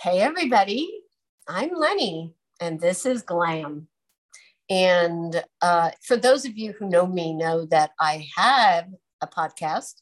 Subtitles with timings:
[0.00, 0.90] Hey, everybody.
[1.46, 3.88] I'm Lenny, and this is Glam.
[4.70, 8.86] And uh, for those of you who know me, know that I have
[9.20, 10.00] a podcast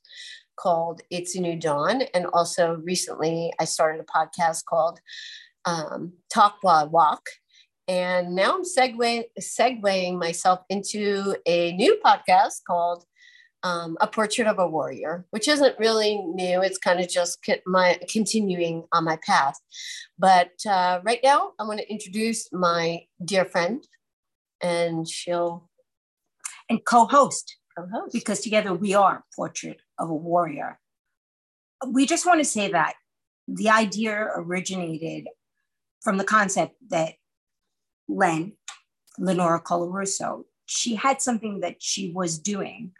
[0.54, 2.02] called It's a New Dawn.
[2.14, 5.00] And also recently, I started a podcast called
[5.64, 7.26] um, Talk While Walk.
[7.88, 13.04] And now I'm segue, segueing myself into a new podcast called
[13.62, 16.62] um, A Portrait of a Warrior, which isn't really new.
[16.62, 19.58] It's kind of just my continuing on my path.
[20.18, 23.86] But uh, right now, I'm going to introduce my dear friend,
[24.62, 25.68] and she'll
[26.68, 30.78] and co-host, co-host because together we are Portrait of a Warrior.
[31.86, 32.94] We just want to say that
[33.48, 35.26] the idea originated
[36.00, 37.14] from the concept that
[38.08, 38.52] Len,
[39.18, 42.92] Lenora Colarusso, she had something that she was doing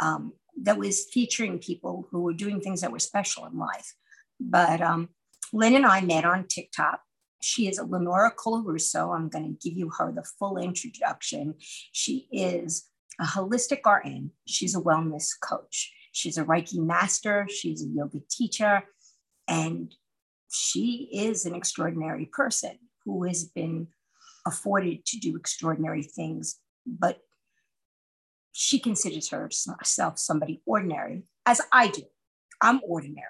[0.00, 0.32] um,
[0.62, 3.94] that was featuring people who were doing things that were special in life.
[4.40, 5.10] But um,
[5.52, 7.00] Lynn and I met on TikTok.
[7.40, 9.14] She is Lenora Colarusso.
[9.14, 11.54] I'm going to give you her the full introduction.
[11.92, 12.88] She is
[13.20, 14.30] a holistic RN.
[14.46, 15.92] She's a wellness coach.
[16.12, 17.46] She's a Reiki master.
[17.48, 18.82] She's a yoga teacher.
[19.46, 19.94] And
[20.50, 23.88] she is an extraordinary person who has been
[24.46, 27.20] afforded to do extraordinary things, but
[28.52, 32.02] she considers herself somebody ordinary, as I do.
[32.60, 33.26] I'm ordinary.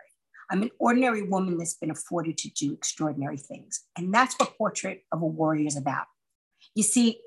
[0.50, 3.84] I'm an ordinary woman that's been afforded to do extraordinary things.
[3.96, 6.06] And that's what Portrait of a Warrior is about.
[6.74, 7.20] You see,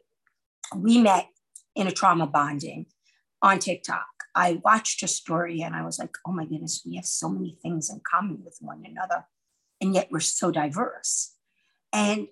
[0.76, 1.28] we met
[1.76, 2.88] in a trauma bonding
[3.42, 4.06] on TikTok.
[4.34, 7.58] I watched her story and I was like, oh my goodness, we have so many
[7.62, 9.26] things in common with one another.
[9.80, 11.36] And yet we're so diverse.
[11.94, 12.28] And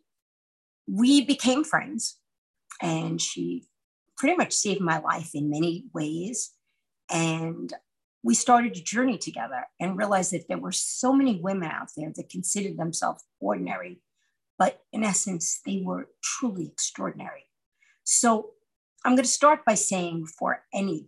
[0.88, 2.18] we became friends.
[2.82, 3.68] And she
[4.20, 6.52] pretty much saved my life in many ways.
[7.10, 7.74] And
[8.22, 12.12] we started a journey together and realized that there were so many women out there
[12.16, 14.02] that considered themselves ordinary,
[14.60, 17.46] but in essence, they were truly extraordinary.
[18.04, 18.52] So
[19.06, 21.08] I'm going to start by saying for anything,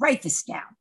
[0.00, 0.76] write this down.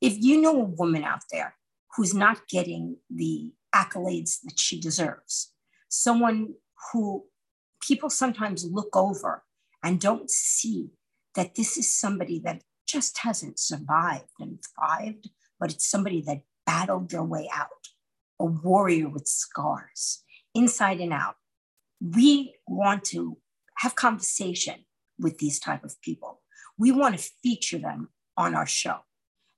[0.00, 1.54] If you know a woman out there
[1.96, 5.52] who's not getting the accolades that she deserves,
[5.88, 6.54] someone
[6.92, 7.24] who
[7.80, 9.44] people sometimes look over
[9.82, 10.90] and don't see
[11.34, 15.30] that this is somebody that just hasn't survived and thrived,
[15.60, 17.68] but it's somebody that battled their way out,
[18.40, 20.22] a warrior with scars,
[20.54, 21.36] inside and out.
[22.00, 23.38] We want to
[23.78, 24.84] have conversation
[25.18, 26.42] with these type of people.
[26.78, 28.98] We want to feature them on our show.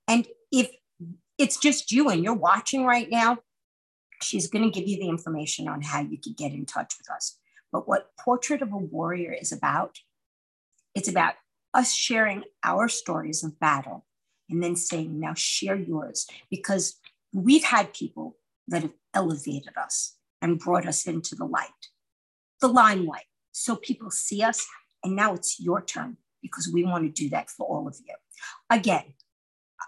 [0.07, 0.71] And if
[1.37, 3.39] it's just you and you're watching right now,
[4.21, 7.09] she's going to give you the information on how you could get in touch with
[7.09, 7.37] us.
[7.71, 9.97] But what Portrait of a Warrior is about
[10.95, 11.33] it's about
[11.73, 14.05] us sharing our stories of battle
[14.49, 16.99] and then saying, now share yours, because
[17.33, 18.35] we've had people
[18.67, 21.69] that have elevated us and brought us into the light,
[22.59, 23.25] the limelight.
[23.53, 24.67] So people see us,
[25.03, 28.15] and now it's your turn because we want to do that for all of you.
[28.69, 29.13] Again,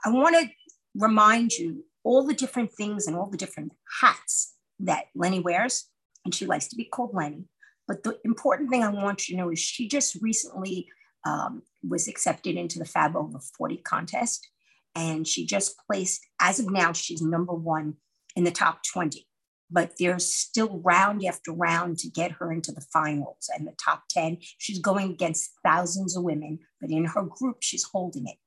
[0.06, 0.50] I want to
[0.96, 3.72] remind you all the different things and all the different
[4.02, 5.90] hats that Lenny wears,
[6.24, 7.46] and she likes to be called Lenny.
[7.88, 10.88] But the important thing I want you to know is she just recently
[11.26, 14.50] um, was accepted into the Fab Over 40 contest.
[14.96, 17.96] And she just placed, as of now, she's number one
[18.36, 19.28] in the top 20.
[19.72, 24.04] But there's still round after round to get her into the finals and the top
[24.10, 24.38] 10.
[24.60, 28.38] She's going against thousands of women, but in her group, she's holding it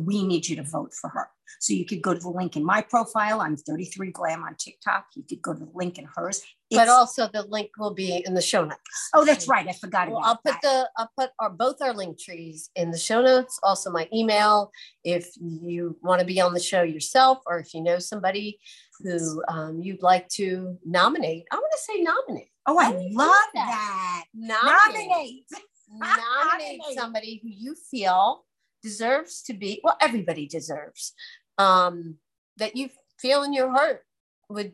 [0.00, 1.28] we need you to vote for her.
[1.60, 3.40] So you could go to the link in my profile.
[3.40, 5.06] I'm 33 Glam on TikTok.
[5.14, 6.42] You could go to the link in hers.
[6.76, 9.10] But also the link will be in the show notes.
[9.14, 9.66] Oh, that's right.
[9.68, 10.62] I forgot well, I'll put that.
[10.62, 13.58] the I'll put our both our Linktrees in the show notes.
[13.62, 14.70] Also my email
[15.04, 18.58] if you want to be on the show yourself or if you know somebody
[19.00, 21.44] who um, you'd like to nominate.
[21.50, 22.48] I want to say nominate.
[22.66, 24.24] Oh, I, I love that.
[24.24, 24.24] that.
[24.34, 25.44] Nominate.
[25.94, 26.24] Nominate.
[26.24, 28.46] nominate somebody who you feel
[28.82, 31.12] deserves to be well everybody deserves
[31.58, 32.16] um
[32.56, 32.88] that you
[33.18, 34.02] feel in your heart
[34.48, 34.72] would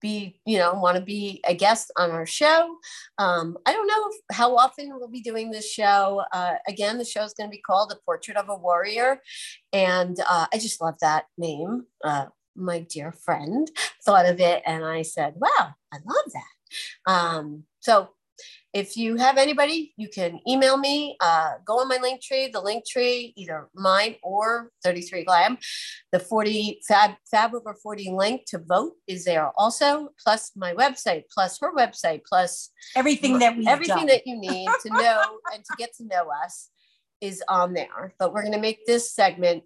[0.00, 2.76] be you know want to be a guest on our show.
[3.18, 6.22] Um, i don't know if, how often we'll be doing this show.
[6.32, 9.20] Uh, again the show is going to be called the portrait of a warrior
[9.72, 11.84] and uh, i just love that name.
[12.04, 12.26] Uh,
[12.56, 13.70] my dear friend
[14.04, 17.10] thought of it and i said wow i love that.
[17.10, 18.10] Um, so
[18.72, 21.16] if you have anybody, you can email me.
[21.20, 25.58] Uh, go on my Linktree, the Linktree, either mine or 33 Glam.
[26.12, 31.24] The 40 Fab, Fab over 40 link to vote is there also, plus my website,
[31.32, 34.06] plus her website, plus everything that we everything done.
[34.06, 36.70] that you need to know and to get to know us
[37.20, 38.14] is on there.
[38.18, 39.64] But we're going to make this segment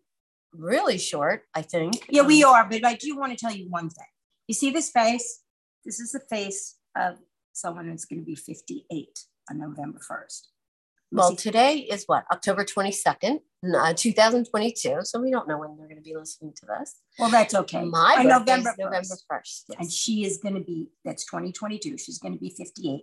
[0.55, 2.07] really short, I think.
[2.09, 4.07] Yeah, we are, but I do want to tell you one thing.
[4.49, 5.41] You see this face?
[5.85, 7.19] This is the face of
[7.55, 9.19] someone who's going to be 58
[9.51, 10.49] on November 1st.
[11.13, 13.39] Well, today is what October 22nd,
[13.73, 14.99] uh, 2022.
[15.03, 16.97] So we don't know when they're going to be listening to this.
[17.21, 17.85] Well, that's okay.
[17.85, 18.79] My On November 1st.
[18.79, 19.63] November 1st.
[19.69, 19.79] Yes.
[19.79, 21.99] And she is going to be, that's 2022.
[21.99, 23.03] She's going to be 58.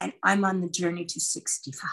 [0.00, 1.88] And I'm on the journey to 65,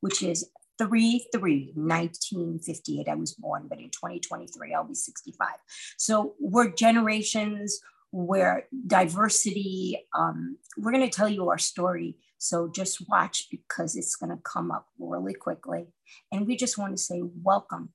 [0.00, 3.08] which is 3 3 1958.
[3.08, 5.48] I was born, but in 2023, I'll be 65.
[5.96, 7.80] So we're generations,
[8.14, 12.16] where diversity, um, we're going to tell you our story.
[12.38, 15.86] So just watch because it's going to come up really quickly.
[16.30, 17.88] And we just want to say, welcome.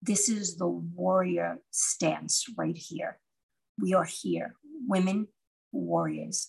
[0.00, 3.18] This is the warrior stance right here.
[3.78, 4.54] We are here,
[4.88, 5.28] women
[5.70, 6.48] warriors,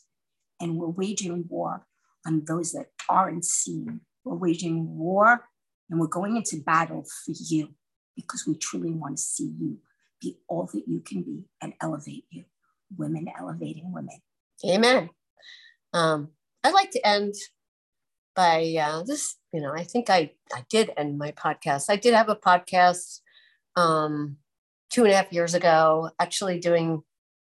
[0.62, 1.86] and we're waging war
[2.26, 4.00] on those that aren't seen.
[4.24, 5.46] We're waging war
[5.90, 7.76] and we're going into battle for you
[8.16, 9.80] because we truly want to see you
[10.22, 12.46] be all that you can be and elevate you.
[12.98, 14.20] Women elevating women.
[14.68, 15.10] Amen.
[15.94, 16.30] Um,
[16.64, 17.34] I'd like to end
[18.36, 19.38] by uh, this.
[19.54, 21.86] You know, I think I I did end my podcast.
[21.90, 23.22] I did have a podcast
[23.76, 24.38] um,
[24.90, 27.04] two and a half years ago, actually doing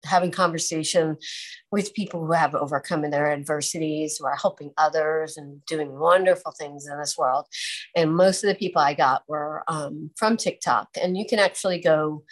[0.05, 1.17] having conversation
[1.71, 6.87] with people who have overcome their adversities, who are helping others and doing wonderful things
[6.87, 7.47] in this world.
[7.95, 10.89] And most of the people I got were um, from TikTok.
[11.01, 12.25] And you can actually go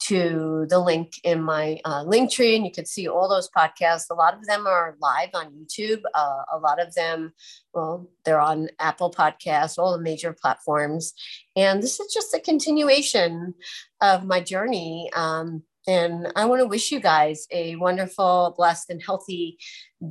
[0.00, 4.14] to the link in my uh, Linktree and you can see all those podcasts a
[4.14, 7.32] lot of them are live on youtube uh, a lot of them
[7.74, 11.12] well they're on apple podcasts all the major platforms
[11.54, 13.54] and this is just a continuation
[14.00, 19.02] of my journey um, and i want to wish you guys a wonderful blessed and
[19.02, 19.58] healthy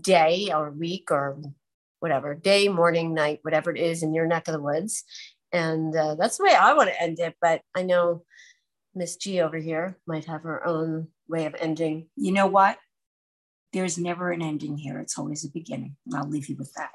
[0.02, 1.40] day or week or
[2.00, 5.04] whatever day morning night whatever it is in your neck of the woods
[5.52, 8.24] and uh, that's the way i want to end it but i know
[8.96, 12.08] Miss G over here might have her own way of ending.
[12.16, 12.78] You know what?
[13.72, 15.00] There's never an ending here.
[15.00, 15.96] It's always a beginning.
[16.06, 16.90] And I'll leave you with that.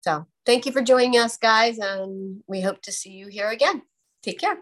[0.00, 3.82] So thank you for joining us, guys, and we hope to see you here again.
[4.22, 4.58] Take care.